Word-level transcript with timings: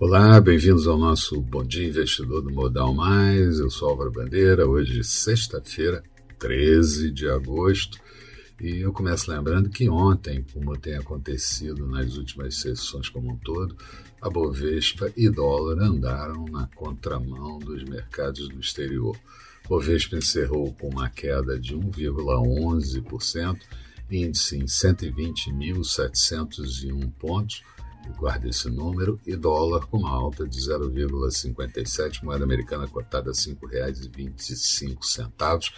Olá, 0.00 0.40
bem-vindos 0.40 0.88
ao 0.88 0.96
nosso 0.96 1.38
Bom 1.42 1.62
Dia 1.62 1.86
Investidor 1.86 2.40
do 2.40 2.50
Modal 2.50 2.94
Mais. 2.94 3.58
Eu 3.58 3.68
sou 3.68 3.90
Álvaro 3.90 4.10
Bandeira, 4.10 4.66
hoje 4.66 5.04
sexta-feira, 5.04 6.02
13 6.38 7.10
de 7.10 7.28
agosto. 7.28 7.98
E 8.58 8.78
eu 8.78 8.94
começo 8.94 9.30
lembrando 9.30 9.68
que 9.68 9.90
ontem, 9.90 10.42
como 10.54 10.74
tem 10.78 10.94
acontecido 10.94 11.86
nas 11.86 12.16
últimas 12.16 12.54
sessões 12.54 13.10
como 13.10 13.32
um 13.32 13.36
todo, 13.36 13.76
a 14.22 14.30
Bovespa 14.30 15.12
e 15.14 15.28
dólar 15.28 15.82
andaram 15.82 16.46
na 16.46 16.66
contramão 16.68 17.58
dos 17.58 17.84
mercados 17.84 18.48
do 18.48 18.58
exterior. 18.58 19.14
Bovespa 19.68 20.16
encerrou 20.16 20.72
com 20.72 20.88
uma 20.88 21.10
queda 21.10 21.60
de 21.60 21.76
1,11%, 21.76 23.60
índice 24.10 24.56
em 24.56 24.64
120.701 24.64 27.12
pontos, 27.18 27.62
guarda 28.16 28.48
esse 28.48 28.68
número, 28.68 29.20
e 29.26 29.36
dólar 29.36 29.86
com 29.86 29.98
uma 29.98 30.10
alta 30.10 30.46
de 30.46 30.58
0,57, 30.58 32.22
moeda 32.22 32.44
americana 32.44 32.86
cotada 32.86 33.30
a 33.30 33.32
R$ 33.32 33.38
5,25, 33.38 35.72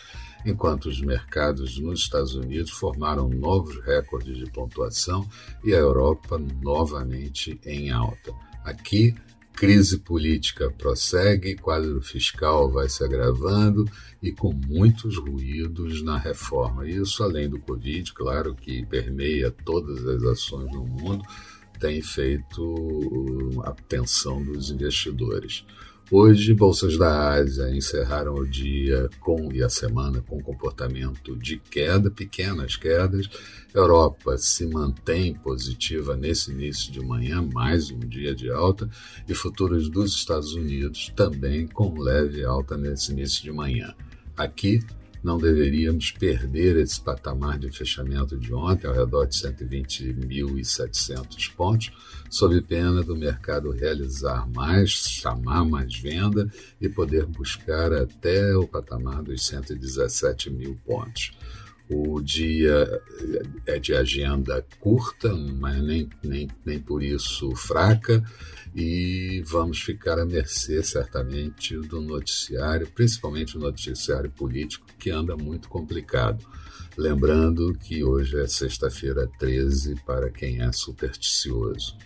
enquanto 0.45 0.87
os 0.87 1.01
mercados 1.01 1.79
nos 1.79 2.01
Estados 2.01 2.35
Unidos 2.35 2.71
formaram 2.71 3.29
novos 3.29 3.77
recordes 3.85 4.37
de 4.37 4.51
pontuação 4.51 5.29
e 5.65 5.73
a 5.73 5.79
Europa 5.79 6.39
novamente 6.39 7.61
em 7.65 7.91
alta. 7.91 8.33
Aqui, 8.65 9.15
crise 9.55 9.99
política 9.99 10.71
prossegue, 10.71 11.57
quadro 11.57 12.01
fiscal 12.01 12.71
vai 12.71 12.89
se 12.89 13.05
agravando 13.05 13.85
e 14.23 14.33
com 14.33 14.53
muitos 14.53 15.19
ruídos 15.19 16.03
na 16.03 16.19
reforma. 16.19 16.89
Isso 16.89 17.23
além 17.23 17.49
do 17.49 17.61
Covid, 17.61 18.13
claro, 18.13 18.55
que 18.55 18.85
permeia 18.87 19.51
todas 19.51 20.05
as 20.07 20.23
ações 20.25 20.71
no 20.73 20.85
mundo, 20.85 21.25
tem 21.79 22.01
feito 22.03 23.63
a 23.65 23.71
atenção 23.71 24.43
dos 24.43 24.71
investidores. 24.71 25.65
Hoje, 26.15 26.53
bolsas 26.53 26.99
da 26.99 27.31
Ásia 27.33 27.75
encerraram 27.75 28.35
o 28.35 28.47
dia 28.47 29.09
com 29.19 29.51
e 29.51 29.63
a 29.63 29.71
semana 29.71 30.21
com 30.21 30.43
comportamento 30.43 31.35
de 31.35 31.57
queda, 31.59 32.11
pequenas 32.11 32.77
quedas. 32.77 33.31
Europa 33.73 34.37
se 34.37 34.67
mantém 34.67 35.33
positiva 35.33 36.15
nesse 36.15 36.51
início 36.51 36.93
de 36.93 37.01
manhã, 37.01 37.41
mais 37.41 37.91
um 37.91 37.99
dia 37.99 38.35
de 38.35 38.51
alta, 38.51 38.91
e 39.27 39.35
futuros 39.35 39.89
dos 39.89 40.15
Estados 40.15 40.53
Unidos 40.53 41.11
também 41.17 41.67
com 41.67 41.99
leve 41.99 42.45
alta 42.45 42.77
nesse 42.77 43.13
início 43.13 43.43
de 43.43 43.51
manhã. 43.51 43.95
Aqui, 44.37 44.81
não 45.23 45.39
deveríamos 45.39 46.11
perder 46.11 46.77
esse 46.77 47.01
patamar 47.01 47.59
de 47.59 47.71
fechamento 47.71 48.37
de 48.37 48.53
ontem, 48.53 48.87
ao 48.87 48.95
redor 48.95 49.27
de 49.27 49.37
120.700 49.37 51.55
pontos, 51.55 51.93
sob 52.29 52.61
pena 52.63 53.03
do 53.03 53.15
mercado 53.15 53.71
realizar 53.71 54.49
mais, 54.51 54.91
chamar 54.91 55.65
mais 55.65 55.97
venda 55.97 56.51
e 56.81 56.89
poder 56.89 57.27
buscar 57.27 57.93
até 57.93 58.57
o 58.57 58.67
patamar 58.67 59.23
dos 59.23 59.47
117 59.47 60.51
mil 60.51 60.77
pontos. 60.85 61.31
O 61.89 62.21
dia 62.21 63.01
é 63.67 63.79
de 63.79 63.95
agenda 63.95 64.65
curta, 64.81 65.35
mas 65.35 65.83
nem, 65.83 66.09
nem, 66.23 66.49
nem 66.65 66.79
por 66.79 67.03
isso 67.03 67.55
fraca, 67.55 68.25
e 68.75 69.43
vamos 69.45 69.81
ficar 69.81 70.19
à 70.19 70.25
mercê, 70.25 70.83
certamente, 70.83 71.77
do 71.77 72.01
noticiário, 72.01 72.87
principalmente 72.87 73.57
o 73.57 73.61
noticiário 73.61 74.31
político, 74.31 74.87
que 74.99 75.11
anda 75.11 75.37
muito 75.37 75.69
complicado. 75.69 76.45
Lembrando 76.97 77.75
que 77.75 78.05
hoje 78.05 78.39
é 78.39 78.47
sexta-feira 78.47 79.29
13 79.39 79.97
para 80.07 80.31
quem 80.31 80.63
é 80.63 80.73
supersticioso. 80.73 81.97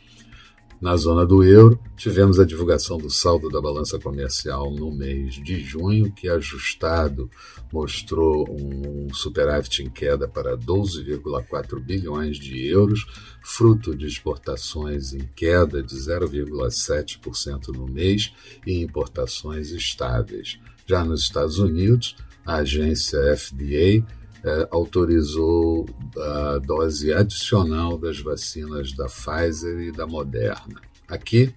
Na 0.79 0.95
zona 0.95 1.25
do 1.25 1.43
euro, 1.43 1.81
tivemos 1.97 2.39
a 2.39 2.45
divulgação 2.45 2.99
do 2.99 3.09
saldo 3.09 3.49
da 3.49 3.63
balança 3.63 3.99
comercial 3.99 4.71
no 4.71 4.91
mês 4.91 5.35
de 5.37 5.59
junho, 5.59 6.13
que 6.13 6.29
ajustado 6.29 7.31
mostrou 7.73 8.47
um 8.51 9.13
superávit 9.13 9.83
em 9.83 9.89
queda 9.89 10.29
para 10.29 10.55
12,4 10.55 11.81
bilhões 11.81 12.37
de 12.37 12.67
euros, 12.67 13.07
fruto 13.43 13.97
de 13.97 14.07
exportações 14.07 15.15
em 15.15 15.27
queda 15.35 15.83
de 15.83 15.97
0,7% 15.97 17.69
no 17.69 17.87
mês 17.87 18.35
e 18.67 18.83
importações 18.83 19.71
estáveis. 19.71 20.59
Já 20.87 21.03
nos 21.03 21.23
Estados 21.23 21.59
Unidos, 21.59 22.17
a 22.45 22.57
agência 22.57 23.19
FDA 23.35 24.05
é, 24.47 24.69
autorizou 24.71 25.87
a 26.17 26.59
dose 26.59 27.13
adicional 27.13 27.99
das 27.99 28.21
vacinas 28.21 28.93
da 28.93 29.07
Pfizer 29.07 29.81
e 29.81 29.91
da 29.93 30.07
Moderna. 30.07 30.81
Aqui, 31.09 31.53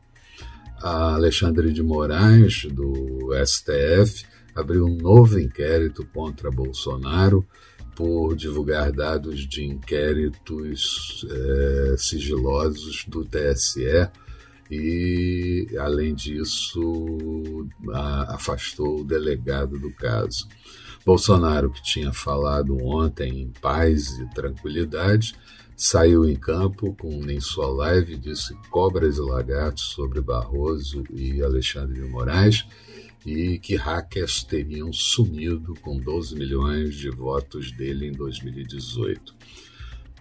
Alexandre 0.81 1.71
de 1.71 1.83
Moraes, 1.83 2.65
do 2.65 3.29
STF, 3.45 4.25
abriu 4.55 4.85
um 4.85 4.95
novo 4.95 5.39
inquérito 5.39 6.03
contra 6.13 6.49
Bolsonaro 6.49 7.45
por 7.95 8.35
divulgar 8.35 8.91
dados 8.91 9.47
de 9.47 9.65
inquéritos 9.65 11.25
é, 11.29 11.95
sigilosos 11.97 13.05
do 13.07 13.23
TSE 13.23 14.09
e, 14.69 15.67
além 15.79 16.13
disso, 16.13 17.67
a, 17.91 18.35
afastou 18.35 19.01
o 19.01 19.03
delegado 19.03 19.79
do 19.79 19.91
caso. 19.91 20.47
Bolsonaro, 21.05 21.71
que 21.71 21.81
tinha 21.81 22.13
falado 22.13 22.77
ontem 22.85 23.41
em 23.41 23.51
paz 23.61 24.19
e 24.19 24.29
tranquilidade, 24.33 25.33
saiu 25.75 26.27
em 26.27 26.35
campo 26.35 26.93
com 26.93 27.09
em 27.29 27.39
sua 27.39 27.67
live 27.67 28.17
disse 28.17 28.53
cobras 28.69 29.17
e 29.17 29.21
lagartos 29.21 29.85
sobre 29.85 30.19
Barroso 30.19 31.03
e 31.09 31.41
Alexandre 31.41 32.01
de 32.01 32.07
Moraes 32.07 32.65
e 33.25 33.57
que 33.59 33.75
hackers 33.75 34.43
teriam 34.43 34.91
sumido 34.91 35.73
com 35.81 35.97
12 35.97 36.35
milhões 36.35 36.95
de 36.95 37.09
votos 37.09 37.71
dele 37.71 38.07
em 38.07 38.11
2018. 38.11 39.33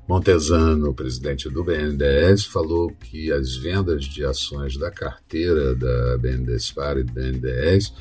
Montesano, 0.08 0.94
presidente 0.94 1.50
do 1.50 1.62
BNDES, 1.62 2.46
falou 2.46 2.90
que 2.90 3.30
as 3.30 3.56
vendas 3.56 4.06
de 4.06 4.24
ações 4.24 4.74
da 4.78 4.90
carteira 4.90 5.74
da 5.74 6.16
BNDESPAR 6.16 6.96
e 6.96 7.04
do 7.04 7.12
BNDES 7.12 7.92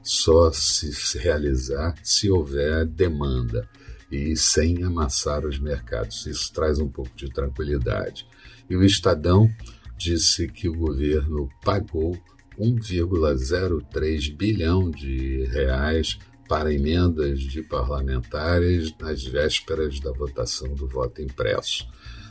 só 0.00 0.52
se 0.52 1.18
realizar 1.18 1.96
se 2.04 2.30
houver 2.30 2.86
demanda 2.86 3.68
e 4.12 4.36
sem 4.36 4.84
amassar 4.84 5.44
os 5.44 5.58
mercados. 5.58 6.24
Isso 6.26 6.52
traz 6.52 6.78
um 6.78 6.88
pouco 6.88 7.10
de 7.16 7.28
tranquilidade. 7.32 8.28
E 8.70 8.76
o 8.76 8.84
Estadão 8.84 9.50
disse 9.98 10.46
que 10.46 10.68
o 10.68 10.76
governo 10.76 11.48
pagou 11.64 12.16
1,03 12.56 14.36
bilhão 14.36 14.88
de 14.88 15.46
reais 15.46 16.16
para 16.48 16.72
emendas 16.72 17.40
de 17.40 17.62
parlamentares 17.62 18.94
nas 18.98 19.24
vésperas 19.24 20.00
da 20.00 20.12
votação 20.12 20.74
do 20.74 20.86
voto 20.86 21.22
impresso. 21.22 21.86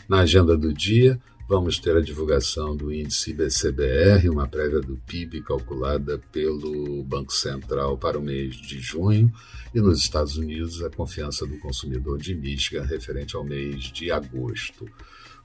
Na 0.08 0.20
agenda 0.20 0.58
do 0.58 0.74
dia, 0.74 1.20
Vamos 1.48 1.78
ter 1.78 1.96
a 1.96 2.02
divulgação 2.02 2.76
do 2.76 2.92
índice 2.92 3.30
IBCBR, 3.30 4.28
uma 4.30 4.48
prévia 4.48 4.80
do 4.80 4.98
PIB 4.98 5.44
calculada 5.44 6.20
pelo 6.32 7.04
Banco 7.04 7.32
Central 7.32 8.00
para 8.00 8.18
o 8.18 8.22
mês 8.22 8.56
de 8.56 8.80
junho, 8.80 9.32
e 9.72 9.80
nos 9.80 10.00
Estados 10.00 10.38
Unidos 10.38 10.84
a 10.84 10.90
confiança 10.90 11.46
do 11.46 11.60
consumidor 11.60 12.18
de 12.18 12.34
Michigan 12.34 12.82
referente 12.82 13.36
ao 13.36 13.44
mês 13.44 13.84
de 13.84 14.10
agosto. 14.10 14.90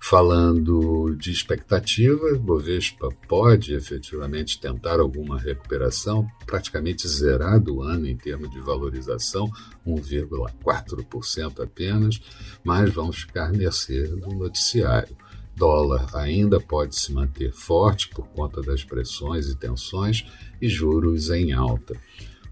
Falando 0.02 1.14
de 1.14 1.30
expectativa, 1.30 2.34
Bovespa 2.38 3.10
pode 3.28 3.74
efetivamente 3.74 4.58
tentar 4.58 4.98
alguma 4.98 5.38
recuperação, 5.38 6.26
praticamente 6.46 7.06
zerado 7.06 7.76
o 7.76 7.82
ano 7.82 8.08
em 8.08 8.16
termos 8.16 8.50
de 8.50 8.58
valorização, 8.60 9.50
1,4% 9.86 11.62
apenas, 11.62 12.20
mas 12.64 12.92
vamos 12.92 13.18
ficar 13.18 13.52
mercê 13.52 14.08
do 14.08 14.34
noticiário 14.34 15.16
dólar 15.60 16.08
ainda 16.16 16.58
pode 16.58 16.96
se 16.96 17.12
manter 17.12 17.52
forte 17.52 18.08
por 18.08 18.26
conta 18.28 18.62
das 18.62 18.82
pressões 18.82 19.46
e 19.46 19.54
tensões 19.54 20.24
e 20.58 20.66
juros 20.66 21.28
em 21.28 21.52
alta. 21.52 21.94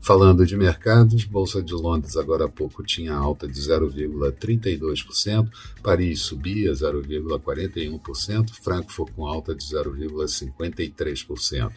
Falando 0.00 0.47
de 0.47 0.56
mercados, 0.56 1.25
Bolsa 1.25 1.62
de 1.62 1.75
Londres 1.75 2.17
agora 2.17 2.47
há 2.47 2.49
pouco 2.49 2.83
tinha 2.83 3.12
alta 3.12 3.47
de 3.47 3.61
0,32%, 3.61 5.50
Paris 5.83 6.21
subia 6.21 6.73
0,41%, 6.73 8.50
Frankfurt 8.62 9.12
com 9.12 9.27
alta 9.27 9.55
de 9.55 9.62
0,53%. 9.65 11.71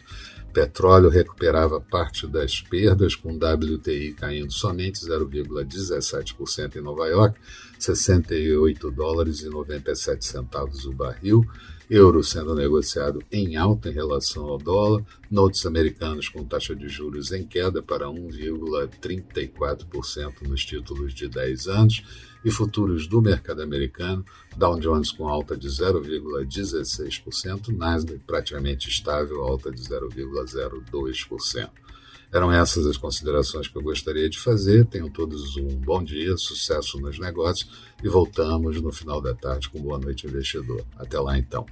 Petróleo 0.52 1.08
recuperava 1.08 1.80
parte 1.80 2.26
das 2.26 2.60
perdas, 2.60 3.14
com 3.14 3.36
WTI 3.36 4.12
caindo 4.12 4.52
somente 4.52 5.00
0,17% 5.00 6.76
em 6.76 6.82
Nova 6.82 7.08
York, 7.08 7.40
68 7.78 8.90
dólares 8.90 9.40
e 9.40 9.48
97 9.48 10.24
centavos 10.24 10.84
o 10.84 10.92
barril, 10.92 11.44
euro 11.92 12.24
sendo 12.24 12.54
negociado 12.54 13.22
em 13.30 13.56
alta 13.56 13.90
em 13.90 13.92
relação 13.92 14.46
ao 14.46 14.56
dólar, 14.56 15.04
notes 15.30 15.66
americanos 15.66 16.26
com 16.26 16.42
taxa 16.42 16.74
de 16.74 16.88
juros 16.88 17.32
em 17.32 17.46
queda 17.46 17.82
para 17.82 18.06
1,34% 18.06 20.48
nos 20.48 20.64
títulos 20.64 21.12
de 21.12 21.28
10 21.28 21.68
anos 21.68 22.02
e 22.42 22.50
futuros 22.50 23.06
do 23.06 23.20
mercado 23.20 23.60
americano, 23.60 24.24
Dow 24.56 24.80
Jones 24.80 25.12
com 25.12 25.28
alta 25.28 25.54
de 25.54 25.68
0,16%, 25.68 27.68
Nasdaq 27.68 28.20
praticamente 28.26 28.88
estável, 28.88 29.42
alta 29.42 29.70
de 29.70 29.82
0,02%. 29.82 31.68
Eram 32.32 32.50
essas 32.50 32.86
as 32.86 32.96
considerações 32.96 33.68
que 33.68 33.76
eu 33.76 33.82
gostaria 33.82 34.28
de 34.28 34.38
fazer. 34.38 34.86
Tenham 34.86 35.10
todos 35.10 35.56
um 35.58 35.68
bom 35.68 36.02
dia, 36.02 36.36
sucesso 36.36 36.98
nos 36.98 37.18
negócios 37.18 37.70
e 38.02 38.08
voltamos 38.08 38.80
no 38.80 38.90
final 38.90 39.20
da 39.20 39.34
tarde 39.34 39.68
com 39.68 39.82
Boa 39.82 39.98
Noite 39.98 40.26
Investidor. 40.26 40.82
Até 40.96 41.20
lá 41.20 41.36
então. 41.36 41.66